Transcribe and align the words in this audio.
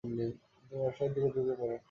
তিনি 0.03 0.25
ব্যবসায়ের 0.71 1.11
দিকে 1.13 1.29
ঝুঁকে 1.33 1.53
পড়েন। 1.59 1.79